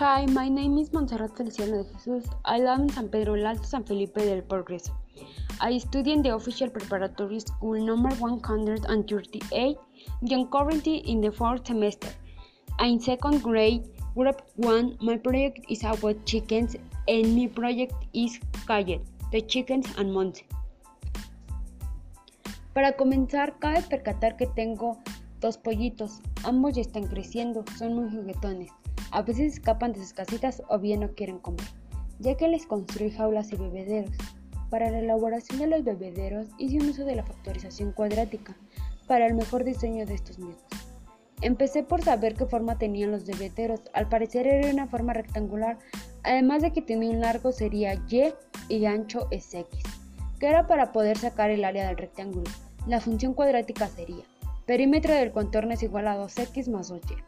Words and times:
Hi, 0.00 0.24
my 0.24 0.48
name 0.48 0.78
is 0.78 0.94
Montserrat 0.94 1.36
Feliciano 1.36 1.82
de 1.82 1.92
Jesus. 1.92 2.24
I 2.46 2.58
live 2.58 2.80
in 2.80 2.88
San 2.88 3.08
Pedro 3.10 3.34
Alto, 3.48 3.64
San 3.64 3.84
Felipe 3.84 4.24
del 4.24 4.40
Progreso. 4.42 4.92
I 5.60 5.76
study 5.76 6.12
in 6.12 6.22
the 6.22 6.34
official 6.34 6.70
preparatory 6.70 7.38
school 7.40 7.84
number 7.84 8.08
138. 8.14 9.76
I'm 10.32 10.46
currently 10.46 10.96
in 11.06 11.20
the 11.20 11.30
fourth 11.30 11.66
semester. 11.66 12.08
In 12.80 12.98
second 12.98 13.42
grade, 13.42 13.90
group 14.14 14.40
1, 14.56 14.96
my 15.02 15.18
project 15.18 15.66
is 15.68 15.84
about 15.84 16.24
chickens 16.24 16.76
and 17.06 17.36
my 17.36 17.48
project 17.48 17.92
is 18.14 18.40
Cayet, 18.66 19.02
the 19.32 19.42
chickens 19.42 19.86
and 19.98 20.14
Monse. 20.14 20.44
Para 22.72 22.96
comenzar, 22.96 23.58
cabe 23.58 23.82
percatar 23.82 24.38
que 24.38 24.46
tengo 24.46 24.96
dos 25.42 25.58
pollitos. 25.58 26.22
Ambos 26.44 26.76
ya 26.76 26.80
están 26.80 27.06
creciendo, 27.06 27.66
son 27.76 27.96
muy 27.96 28.08
juguetones. 28.08 28.79
A 29.10 29.22
veces 29.22 29.54
escapan 29.54 29.92
de 29.92 30.00
sus 30.00 30.12
casitas 30.12 30.62
o 30.68 30.78
bien 30.78 31.00
no 31.00 31.14
quieren 31.14 31.38
comer, 31.38 31.66
ya 32.18 32.36
que 32.36 32.48
les 32.48 32.66
construí 32.66 33.10
jaulas 33.10 33.52
y 33.52 33.56
bebederos. 33.56 34.16
Para 34.70 34.90
la 34.90 35.00
elaboración 35.00 35.58
de 35.58 35.66
los 35.66 35.84
bebederos 35.84 36.48
hice 36.58 36.78
un 36.78 36.90
uso 36.90 37.04
de 37.04 37.16
la 37.16 37.24
factorización 37.24 37.92
cuadrática 37.92 38.56
para 39.08 39.26
el 39.26 39.34
mejor 39.34 39.64
diseño 39.64 40.06
de 40.06 40.14
estos 40.14 40.38
mismos. 40.38 40.62
Empecé 41.42 41.82
por 41.82 42.02
saber 42.02 42.34
qué 42.34 42.46
forma 42.46 42.78
tenían 42.78 43.10
los 43.10 43.24
bebederos, 43.26 43.80
al 43.94 44.08
parecer 44.08 44.46
era 44.46 44.70
una 44.70 44.86
forma 44.86 45.12
rectangular, 45.12 45.78
además 46.22 46.62
de 46.62 46.72
que 46.72 46.82
tenía 46.82 47.10
un 47.10 47.20
largo 47.20 47.50
sería 47.50 47.94
Y 48.08 48.32
y 48.68 48.84
ancho 48.86 49.26
es 49.30 49.52
X, 49.54 49.82
que 50.38 50.46
era 50.46 50.66
para 50.66 50.92
poder 50.92 51.18
sacar 51.18 51.50
el 51.50 51.64
área 51.64 51.88
del 51.88 51.96
rectángulo. 51.96 52.50
La 52.86 53.00
función 53.00 53.34
cuadrática 53.34 53.88
sería 53.88 54.24
perímetro 54.70 55.12
del 55.12 55.32
contorno 55.32 55.72
es 55.72 55.82
igual 55.82 56.06
a 56.06 56.16
2x 56.16 56.70
más 56.70 56.92
2y. 56.92 57.24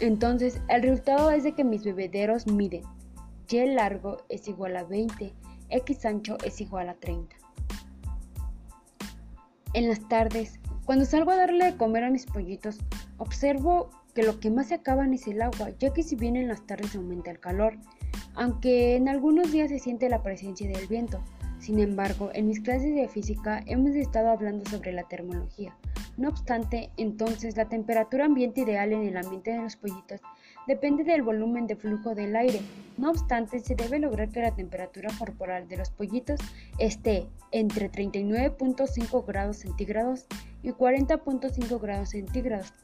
Entonces, 0.00 0.60
el 0.68 0.82
resultado 0.82 1.30
es 1.30 1.44
de 1.44 1.52
que 1.52 1.64
mis 1.64 1.84
bebederos 1.84 2.46
miden 2.46 2.82
y 3.52 3.66
largo 3.66 4.18
es 4.28 4.46
igual 4.48 4.76
a 4.76 4.84
20, 4.84 5.34
x 5.70 6.04
ancho 6.04 6.36
es 6.44 6.60
igual 6.60 6.88
a 6.88 6.94
30. 6.94 7.36
En 9.74 9.88
las 9.88 10.08
tardes, 10.08 10.60
cuando 10.84 11.04
salgo 11.04 11.32
a 11.32 11.36
darle 11.36 11.64
de 11.64 11.76
comer 11.76 12.04
a 12.04 12.10
mis 12.10 12.26
pollitos, 12.26 12.78
observo 13.18 13.90
que 14.14 14.22
lo 14.22 14.40
que 14.40 14.50
más 14.50 14.68
se 14.68 14.74
acaban 14.74 15.12
es 15.14 15.26
el 15.26 15.42
agua, 15.42 15.70
ya 15.78 15.92
que 15.92 16.02
si 16.02 16.16
bien 16.16 16.36
en 16.36 16.48
las 16.48 16.66
tardes 16.66 16.94
aumenta 16.94 17.30
el 17.30 17.40
calor, 17.40 17.76
aunque 18.34 18.96
en 18.96 19.08
algunos 19.08 19.50
días 19.52 19.70
se 19.70 19.78
siente 19.78 20.08
la 20.08 20.22
presencia 20.22 20.68
del 20.68 20.86
viento. 20.86 21.20
Sin 21.70 21.78
embargo, 21.78 22.30
en 22.34 22.48
mis 22.48 22.58
clases 22.58 22.96
de 22.96 23.06
física 23.06 23.62
hemos 23.64 23.94
estado 23.94 24.30
hablando 24.30 24.68
sobre 24.68 24.90
la 24.90 25.04
termología, 25.04 25.72
no 26.16 26.28
obstante, 26.28 26.90
entonces 26.96 27.56
la 27.56 27.68
temperatura 27.68 28.24
ambiente 28.24 28.62
ideal 28.62 28.92
en 28.92 29.06
el 29.06 29.16
ambiente 29.16 29.52
de 29.52 29.62
los 29.62 29.76
pollitos 29.76 30.20
depende 30.66 31.04
del 31.04 31.22
volumen 31.22 31.68
de 31.68 31.76
flujo 31.76 32.16
del 32.16 32.34
aire. 32.34 32.60
No 32.98 33.10
obstante, 33.10 33.60
se 33.60 33.76
debe 33.76 34.00
lograr 34.00 34.30
que 34.30 34.40
la 34.40 34.52
temperatura 34.52 35.10
corporal 35.16 35.68
de 35.68 35.76
los 35.76 35.90
pollitos 35.90 36.40
esté 36.80 37.28
entre 37.52 37.88
39.5 37.88 39.24
grados 39.24 39.58
centígrados 39.58 40.26
y 40.64 40.70
40.5 40.70 41.80
grados 41.80 42.10
centígrados, 42.10 42.74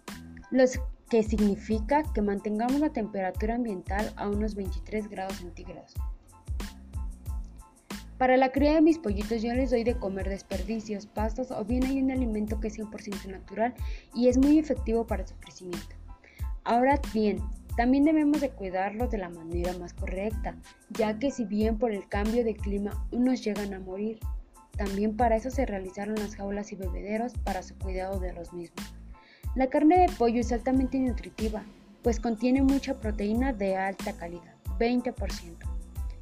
lo 0.52 0.62
que 1.10 1.24
significa 1.24 2.04
que 2.14 2.22
mantengamos 2.22 2.78
la 2.78 2.92
temperatura 2.92 3.56
ambiental 3.56 4.12
a 4.14 4.28
unos 4.28 4.54
23 4.54 5.08
grados 5.08 5.38
centígrados. 5.38 5.92
Para 8.18 8.38
la 8.38 8.50
cría 8.50 8.74
de 8.74 8.80
mis 8.80 8.98
pollitos 8.98 9.42
yo 9.42 9.52
les 9.52 9.70
doy 9.70 9.84
de 9.84 9.98
comer 9.98 10.28
desperdicios, 10.30 11.06
pastos 11.06 11.50
o 11.50 11.64
bien 11.66 11.84
hay 11.84 12.00
un 12.00 12.10
alimento 12.10 12.60
que 12.60 12.68
es 12.68 12.78
100% 12.78 13.26
natural 13.26 13.74
y 14.14 14.28
es 14.28 14.38
muy 14.38 14.58
efectivo 14.58 15.06
para 15.06 15.26
su 15.26 15.34
crecimiento. 15.36 15.96
Ahora 16.64 16.98
bien, 17.12 17.40
también 17.76 18.04
debemos 18.04 18.40
de 18.40 18.48
cuidarlos 18.48 19.10
de 19.10 19.18
la 19.18 19.28
manera 19.28 19.76
más 19.76 19.92
correcta, 19.92 20.56
ya 20.90 21.18
que 21.18 21.30
si 21.30 21.44
bien 21.44 21.76
por 21.76 21.92
el 21.92 22.08
cambio 22.08 22.42
de 22.42 22.56
clima 22.56 23.06
unos 23.12 23.44
llegan 23.44 23.74
a 23.74 23.80
morir, 23.80 24.18
también 24.78 25.14
para 25.14 25.36
eso 25.36 25.50
se 25.50 25.66
realizaron 25.66 26.14
las 26.14 26.36
jaulas 26.36 26.72
y 26.72 26.76
bebederos 26.76 27.34
para 27.44 27.62
su 27.62 27.76
cuidado 27.76 28.18
de 28.18 28.32
los 28.32 28.54
mismos. 28.54 28.94
La 29.54 29.68
carne 29.68 30.00
de 30.00 30.12
pollo 30.16 30.40
es 30.40 30.52
altamente 30.52 30.98
nutritiva, 30.98 31.64
pues 32.02 32.18
contiene 32.18 32.62
mucha 32.62 32.98
proteína 32.98 33.52
de 33.52 33.76
alta 33.76 34.14
calidad, 34.14 34.54
20% 34.78 35.75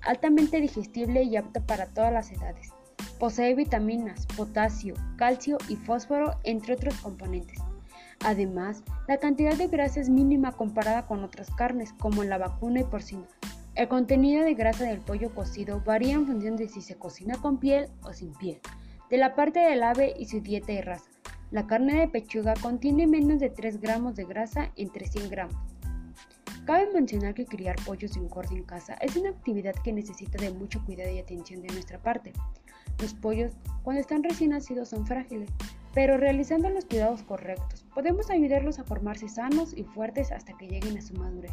altamente 0.06 0.60
digestible 0.60 1.22
y 1.22 1.36
apta 1.36 1.60
para 1.60 1.86
todas 1.86 2.12
las 2.12 2.30
edades. 2.30 2.70
Posee 3.18 3.54
vitaminas, 3.54 4.26
potasio, 4.36 4.94
calcio 5.16 5.58
y 5.68 5.76
fósforo, 5.76 6.36
entre 6.44 6.74
otros 6.74 6.94
componentes. 7.00 7.58
Además, 8.24 8.82
la 9.06 9.18
cantidad 9.18 9.54
de 9.54 9.68
grasa 9.68 10.00
es 10.00 10.08
mínima 10.08 10.52
comparada 10.52 11.06
con 11.06 11.22
otras 11.24 11.50
carnes, 11.50 11.92
como 11.92 12.24
la 12.24 12.38
vacuna 12.38 12.80
y 12.80 12.84
porcina. 12.84 13.26
El 13.74 13.88
contenido 13.88 14.44
de 14.44 14.54
grasa 14.54 14.84
del 14.84 15.00
pollo 15.00 15.34
cocido 15.34 15.82
varía 15.84 16.14
en 16.14 16.26
función 16.26 16.56
de 16.56 16.68
si 16.68 16.80
se 16.80 16.96
cocina 16.96 17.36
con 17.36 17.58
piel 17.58 17.88
o 18.02 18.12
sin 18.12 18.32
piel, 18.32 18.60
de 19.10 19.16
la 19.16 19.34
parte 19.34 19.60
del 19.60 19.82
ave 19.82 20.14
y 20.18 20.26
su 20.26 20.40
dieta 20.40 20.72
y 20.72 20.80
raza. 20.80 21.10
La 21.50 21.66
carne 21.66 22.00
de 22.00 22.08
pechuga 22.08 22.54
contiene 22.54 23.06
menos 23.06 23.40
de 23.40 23.50
3 23.50 23.80
gramos 23.80 24.16
de 24.16 24.24
grasa 24.24 24.72
entre 24.76 25.06
100 25.06 25.28
gramos. 25.28 25.56
Cabe 26.64 26.90
mencionar 26.94 27.34
que 27.34 27.44
criar 27.44 27.76
pollos 27.84 28.14
de 28.14 28.20
engorde 28.20 28.56
en 28.56 28.62
casa 28.62 28.94
es 28.94 29.16
una 29.16 29.28
actividad 29.28 29.74
que 29.84 29.92
necesita 29.92 30.38
de 30.38 30.50
mucho 30.50 30.82
cuidado 30.86 31.10
y 31.10 31.18
atención 31.18 31.60
de 31.60 31.68
nuestra 31.68 31.98
parte. 31.98 32.32
Los 33.00 33.12
pollos, 33.12 33.52
cuando 33.82 34.00
están 34.00 34.22
recién 34.22 34.50
nacidos, 34.50 34.88
son 34.88 35.06
frágiles, 35.06 35.50
pero 35.92 36.16
realizando 36.16 36.70
los 36.70 36.86
cuidados 36.86 37.22
correctos, 37.22 37.84
podemos 37.94 38.30
ayudarlos 38.30 38.78
a 38.78 38.84
formarse 38.84 39.28
sanos 39.28 39.74
y 39.76 39.84
fuertes 39.84 40.32
hasta 40.32 40.56
que 40.56 40.66
lleguen 40.66 40.96
a 40.96 41.02
su 41.02 41.12
madurez. 41.14 41.52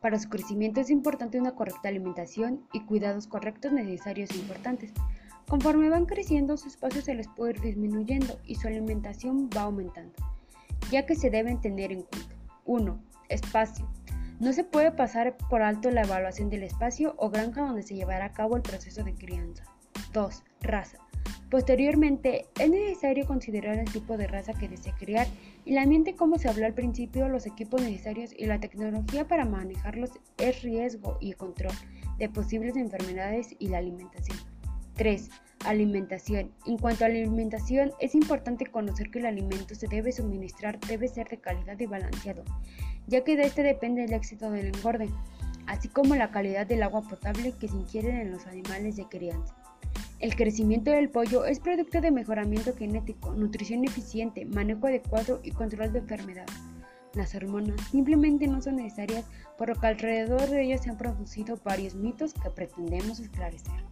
Para 0.00 0.18
su 0.18 0.30
crecimiento 0.30 0.80
es 0.80 0.88
importante 0.88 1.38
una 1.38 1.54
correcta 1.54 1.90
alimentación 1.90 2.62
y 2.72 2.80
cuidados 2.86 3.26
correctos 3.26 3.72
necesarios 3.72 4.30
e 4.30 4.38
importantes. 4.38 4.94
Conforme 5.46 5.90
van 5.90 6.06
creciendo, 6.06 6.56
su 6.56 6.68
espacio 6.68 7.02
se 7.02 7.14
les 7.14 7.28
puede 7.28 7.52
ir 7.52 7.60
disminuyendo 7.60 8.40
y 8.46 8.54
su 8.54 8.68
alimentación 8.68 9.50
va 9.54 9.62
aumentando, 9.62 10.14
ya 10.90 11.04
que 11.04 11.14
se 11.14 11.28
deben 11.28 11.60
tener 11.60 11.92
en 11.92 12.04
cuenta 12.04 12.34
1. 12.64 13.09
Espacio. 13.30 13.88
No 14.38 14.52
se 14.52 14.64
puede 14.64 14.92
pasar 14.92 15.36
por 15.48 15.62
alto 15.62 15.90
la 15.90 16.02
evaluación 16.02 16.50
del 16.50 16.62
espacio 16.62 17.14
o 17.16 17.30
granja 17.30 17.62
donde 17.62 17.82
se 17.82 17.94
llevará 17.94 18.26
a 18.26 18.32
cabo 18.32 18.56
el 18.56 18.62
proceso 18.62 19.02
de 19.02 19.14
crianza. 19.14 19.64
2. 20.12 20.42
Raza. 20.60 20.98
Posteriormente, 21.50 22.46
es 22.60 22.70
necesario 22.70 23.26
considerar 23.26 23.76
el 23.76 23.90
tipo 23.90 24.16
de 24.16 24.28
raza 24.28 24.54
que 24.54 24.68
desea 24.68 24.94
criar 24.96 25.26
y 25.64 25.72
el 25.72 25.78
ambiente 25.78 26.14
como 26.14 26.38
se 26.38 26.48
habló 26.48 26.64
al 26.64 26.74
principio, 26.74 27.28
los 27.28 27.44
equipos 27.44 27.82
necesarios 27.82 28.32
y 28.36 28.46
la 28.46 28.60
tecnología 28.60 29.26
para 29.26 29.44
manejarlos 29.44 30.10
es 30.38 30.62
riesgo 30.62 31.18
y 31.20 31.32
control 31.32 31.74
de 32.18 32.28
posibles 32.28 32.76
enfermedades 32.76 33.56
y 33.58 33.68
la 33.68 33.78
alimentación. 33.78 34.38
3. 34.94 35.28
Alimentación. 35.66 36.50
En 36.66 36.78
cuanto 36.78 37.04
a 37.04 37.08
la 37.08 37.16
alimentación, 37.16 37.92
es 38.00 38.14
importante 38.14 38.64
conocer 38.64 39.10
que 39.10 39.18
el 39.18 39.26
alimento 39.26 39.74
se 39.74 39.88
debe 39.88 40.10
suministrar 40.10 40.80
debe 40.80 41.06
ser 41.06 41.28
de 41.28 41.36
calidad 41.36 41.78
y 41.78 41.84
balanceado, 41.84 42.44
ya 43.06 43.22
que 43.24 43.36
de 43.36 43.44
este 43.44 43.62
depende 43.62 44.04
el 44.04 44.14
éxito 44.14 44.50
del 44.50 44.74
engorde, 44.74 45.10
así 45.66 45.88
como 45.88 46.14
la 46.16 46.30
calidad 46.30 46.66
del 46.66 46.82
agua 46.82 47.02
potable 47.02 47.52
que 47.52 47.68
se 47.68 47.76
ingiere 47.76 48.22
en 48.22 48.32
los 48.32 48.46
animales 48.46 48.96
de 48.96 49.04
crianza. 49.04 49.54
El 50.18 50.34
crecimiento 50.34 50.90
del 50.92 51.10
pollo 51.10 51.44
es 51.44 51.60
producto 51.60 52.00
de 52.00 52.10
mejoramiento 52.10 52.74
genético, 52.74 53.32
nutrición 53.32 53.84
eficiente, 53.84 54.46
manejo 54.46 54.86
adecuado 54.86 55.40
y 55.42 55.50
control 55.50 55.92
de 55.92 55.98
enfermedades. 55.98 56.56
Las 57.12 57.34
hormonas 57.34 57.80
simplemente 57.90 58.46
no 58.46 58.62
son 58.62 58.76
necesarias, 58.76 59.26
por 59.58 59.68
lo 59.68 59.74
que 59.74 59.86
alrededor 59.88 60.48
de 60.48 60.62
ellas 60.62 60.84
se 60.84 60.90
han 60.90 60.96
producido 60.96 61.58
varios 61.64 61.94
mitos 61.94 62.32
que 62.32 62.48
pretendemos 62.50 63.20
esclarecer. 63.20 63.89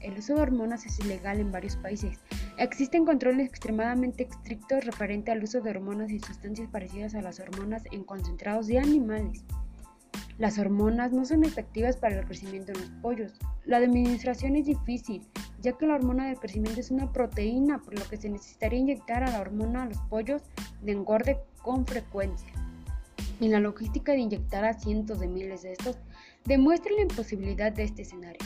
El 0.00 0.18
uso 0.18 0.34
de 0.34 0.40
hormonas 0.40 0.86
es 0.86 0.98
ilegal 1.00 1.40
en 1.40 1.52
varios 1.52 1.76
países. 1.76 2.18
Existen 2.58 3.04
controles 3.04 3.48
extremadamente 3.48 4.28
estrictos 4.30 4.84
referente 4.84 5.30
al 5.30 5.42
uso 5.42 5.60
de 5.60 5.70
hormonas 5.70 6.10
y 6.10 6.18
sustancias 6.20 6.68
parecidas 6.70 7.14
a 7.14 7.22
las 7.22 7.38
hormonas 7.38 7.82
en 7.92 8.04
concentrados 8.04 8.66
de 8.66 8.78
animales. 8.78 9.44
Las 10.38 10.58
hormonas 10.58 11.12
no 11.12 11.26
son 11.26 11.44
efectivas 11.44 11.98
para 11.98 12.18
el 12.18 12.24
crecimiento 12.24 12.72
de 12.72 12.78
los 12.80 12.90
pollos. 13.02 13.34
La 13.66 13.76
administración 13.76 14.56
es 14.56 14.64
difícil, 14.64 15.22
ya 15.60 15.72
que 15.72 15.86
la 15.86 15.96
hormona 15.96 16.28
del 16.28 16.38
crecimiento 16.38 16.80
es 16.80 16.90
una 16.90 17.12
proteína, 17.12 17.78
por 17.78 17.98
lo 17.98 18.08
que 18.08 18.16
se 18.16 18.30
necesitaría 18.30 18.78
inyectar 18.78 19.22
a 19.22 19.30
la 19.30 19.40
hormona 19.42 19.82
a 19.82 19.86
los 19.86 19.98
pollos 20.08 20.40
de 20.80 20.92
engorde 20.92 21.38
con 21.62 21.86
frecuencia. 21.86 22.48
Y 23.38 23.48
la 23.48 23.60
logística 23.60 24.12
de 24.12 24.20
inyectar 24.20 24.64
a 24.64 24.72
cientos 24.72 25.20
de 25.20 25.28
miles 25.28 25.60
de 25.60 25.72
estos 25.72 25.98
demuestra 26.46 26.90
la 26.94 27.02
imposibilidad 27.02 27.70
de 27.70 27.84
este 27.84 28.02
escenario. 28.02 28.40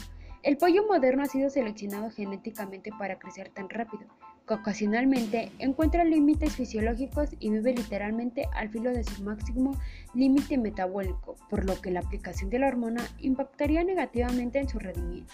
El 0.44 0.58
pollo 0.58 0.87
moderno 0.87 1.23
ha 1.23 1.26
sido 1.26 1.49
seleccionado 1.49 2.11
genéticamente 2.11 2.91
para 2.99 3.19
crecer 3.19 3.49
tan 3.49 3.70
rápido, 3.70 4.05
que 4.46 4.52
ocasionalmente 4.52 5.50
encuentra 5.58 6.05
límites 6.05 6.55
fisiológicos 6.55 7.31
y 7.41 7.49
vive 7.49 7.73
literalmente 7.73 8.46
al 8.52 8.69
filo 8.69 8.93
de 8.93 9.05
su 9.05 9.23
máximo 9.23 9.75
límite 10.12 10.58
metabólico, 10.58 11.37
por 11.49 11.64
lo 11.64 11.81
que 11.81 11.91
la 11.91 12.00
aplicación 12.00 12.50
de 12.50 12.58
la 12.58 12.69
hormona 12.69 13.02
impactaría 13.20 13.82
negativamente 13.85 14.58
en 14.58 14.69
su 14.69 14.79
rendimiento. 14.79 15.32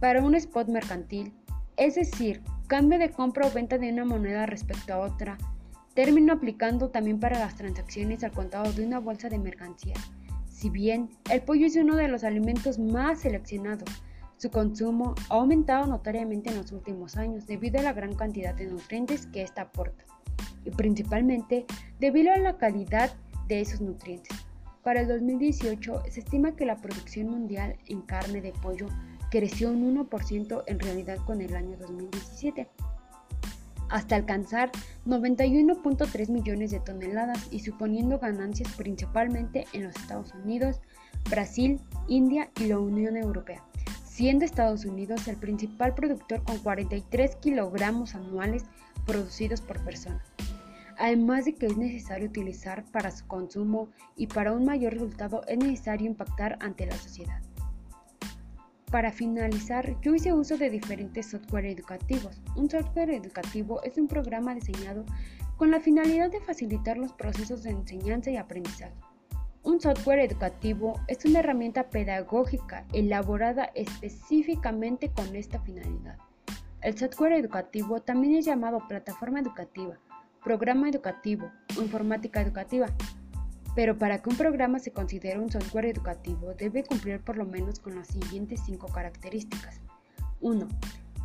Para 0.00 0.20
un 0.20 0.34
spot 0.34 0.66
mercantil, 0.66 1.32
es 1.76 1.94
decir, 1.94 2.42
cambio 2.66 2.98
de 2.98 3.12
compra 3.12 3.46
o 3.46 3.52
venta 3.52 3.78
de 3.78 3.92
una 3.92 4.04
moneda 4.04 4.46
respecto 4.46 4.92
a 4.92 4.98
otra, 4.98 5.38
término 5.94 6.32
aplicando 6.32 6.88
también 6.88 7.20
para 7.20 7.38
las 7.38 7.54
transacciones 7.54 8.24
al 8.24 8.32
contado 8.32 8.72
de 8.72 8.84
una 8.84 8.98
bolsa 8.98 9.28
de 9.28 9.38
mercancías. 9.38 10.10
Si 10.56 10.70
bien 10.70 11.10
el 11.30 11.42
pollo 11.42 11.66
es 11.66 11.76
uno 11.76 11.96
de 11.96 12.08
los 12.08 12.24
alimentos 12.24 12.78
más 12.78 13.20
seleccionados, 13.20 13.90
su 14.38 14.50
consumo 14.50 15.14
ha 15.28 15.34
aumentado 15.34 15.86
notoriamente 15.86 16.48
en 16.48 16.56
los 16.56 16.72
últimos 16.72 17.18
años 17.18 17.46
debido 17.46 17.78
a 17.78 17.82
la 17.82 17.92
gran 17.92 18.14
cantidad 18.14 18.54
de 18.54 18.64
nutrientes 18.64 19.26
que 19.26 19.42
ésta 19.42 19.60
aporta 19.60 20.06
y 20.64 20.70
principalmente 20.70 21.66
debido 22.00 22.32
a 22.32 22.38
la 22.38 22.56
calidad 22.56 23.14
de 23.48 23.60
esos 23.60 23.82
nutrientes. 23.82 24.34
Para 24.82 25.02
el 25.02 25.08
2018 25.08 26.04
se 26.08 26.20
estima 26.20 26.56
que 26.56 26.64
la 26.64 26.76
producción 26.76 27.28
mundial 27.28 27.76
en 27.88 28.00
carne 28.00 28.40
de 28.40 28.52
pollo 28.52 28.86
creció 29.30 29.70
un 29.70 30.08
1% 30.08 30.62
en 30.66 30.80
realidad 30.80 31.18
con 31.26 31.42
el 31.42 31.54
año 31.54 31.76
2017 31.76 32.66
hasta 33.88 34.16
alcanzar 34.16 34.70
91.3 35.06 36.28
millones 36.28 36.70
de 36.70 36.80
toneladas 36.80 37.48
y 37.50 37.60
suponiendo 37.60 38.18
ganancias 38.18 38.72
principalmente 38.76 39.66
en 39.72 39.84
los 39.84 39.96
Estados 39.96 40.32
Unidos, 40.44 40.80
Brasil, 41.30 41.80
India 42.08 42.50
y 42.60 42.66
la 42.66 42.78
Unión 42.78 43.16
Europea, 43.16 43.64
siendo 44.04 44.44
Estados 44.44 44.84
Unidos 44.84 45.26
el 45.28 45.36
principal 45.36 45.94
productor 45.94 46.42
con 46.44 46.58
43 46.58 47.36
kilogramos 47.36 48.14
anuales 48.14 48.64
producidos 49.04 49.60
por 49.60 49.82
persona. 49.84 50.22
Además 50.98 51.44
de 51.44 51.54
que 51.54 51.66
es 51.66 51.76
necesario 51.76 52.28
utilizar 52.28 52.84
para 52.90 53.10
su 53.10 53.26
consumo 53.26 53.88
y 54.16 54.28
para 54.28 54.52
un 54.52 54.64
mayor 54.64 54.94
resultado 54.94 55.42
es 55.46 55.58
necesario 55.58 56.06
impactar 56.06 56.56
ante 56.60 56.86
la 56.86 56.96
sociedad. 56.96 57.42
Para 58.90 59.10
finalizar, 59.10 60.00
yo 60.00 60.14
hice 60.14 60.32
uso 60.32 60.56
de 60.56 60.70
diferentes 60.70 61.26
software 61.26 61.66
educativos. 61.66 62.40
Un 62.54 62.70
software 62.70 63.10
educativo 63.10 63.82
es 63.82 63.98
un 63.98 64.06
programa 64.06 64.54
diseñado 64.54 65.04
con 65.56 65.72
la 65.72 65.80
finalidad 65.80 66.30
de 66.30 66.40
facilitar 66.40 66.96
los 66.96 67.12
procesos 67.12 67.64
de 67.64 67.70
enseñanza 67.70 68.30
y 68.30 68.36
aprendizaje. 68.36 68.94
Un 69.64 69.80
software 69.80 70.20
educativo 70.20 71.00
es 71.08 71.24
una 71.24 71.40
herramienta 71.40 71.90
pedagógica 71.90 72.86
elaborada 72.92 73.72
específicamente 73.74 75.10
con 75.10 75.34
esta 75.34 75.58
finalidad. 75.60 76.18
El 76.80 76.96
software 76.96 77.32
educativo 77.32 78.00
también 78.00 78.36
es 78.36 78.44
llamado 78.44 78.86
plataforma 78.86 79.40
educativa, 79.40 79.98
programa 80.44 80.88
educativo 80.88 81.50
informática 81.76 82.40
educativa. 82.40 82.86
Pero 83.76 83.98
para 83.98 84.22
que 84.22 84.30
un 84.30 84.36
programa 84.36 84.78
se 84.78 84.90
considere 84.90 85.38
un 85.38 85.52
software 85.52 85.84
educativo 85.84 86.54
debe 86.54 86.82
cumplir 86.82 87.20
por 87.20 87.36
lo 87.36 87.44
menos 87.44 87.78
con 87.78 87.94
las 87.94 88.08
siguientes 88.08 88.62
cinco 88.64 88.88
características. 88.88 89.82
1. 90.40 90.66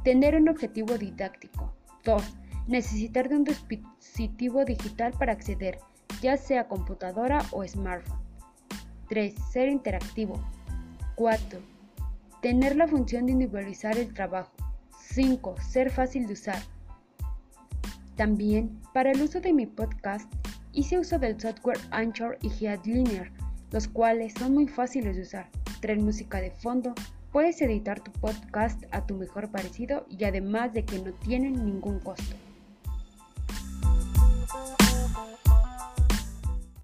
Tener 0.03 0.35
un 0.35 0.49
objetivo 0.49 0.97
didáctico. 0.97 1.73
2. 2.03 2.21
Necesitar 2.67 3.29
de 3.29 3.37
un 3.37 3.45
dispositivo 3.45 4.65
digital 4.65 5.13
para 5.17 5.31
acceder, 5.31 5.79
ya 6.21 6.35
sea 6.35 6.67
computadora 6.67 7.39
o 7.51 7.65
smartphone. 7.65 8.19
3. 9.07 9.33
Ser 9.49 9.69
interactivo. 9.69 10.43
4. 11.15 11.59
Tener 12.41 12.75
la 12.75 12.87
función 12.87 13.27
de 13.27 13.31
individualizar 13.31 13.97
el 13.97 14.13
trabajo. 14.13 14.51
5. 15.13 15.55
Ser 15.61 15.89
fácil 15.89 16.27
de 16.27 16.33
usar. 16.33 16.61
También, 18.17 18.81
para 18.93 19.11
el 19.11 19.21
uso 19.21 19.39
de 19.39 19.53
mi 19.53 19.67
podcast, 19.67 20.29
Hice 20.73 20.97
uso 20.97 21.19
del 21.19 21.39
software 21.39 21.79
Anchor 21.91 22.37
y 22.41 22.47
Headliner, 22.65 23.29
los 23.71 23.89
cuales 23.89 24.33
son 24.33 24.53
muy 24.53 24.67
fáciles 24.69 25.17
de 25.17 25.23
usar. 25.23 25.49
Traen 25.81 26.05
música 26.05 26.39
de 26.39 26.51
fondo, 26.51 26.93
puedes 27.33 27.61
editar 27.61 27.99
tu 27.99 28.11
podcast 28.13 28.81
a 28.91 29.05
tu 29.05 29.15
mejor 29.15 29.51
parecido 29.51 30.05
y 30.09 30.23
además 30.23 30.73
de 30.73 30.85
que 30.85 30.99
no 30.99 31.11
tienen 31.11 31.65
ningún 31.65 31.99
costo. 31.99 32.37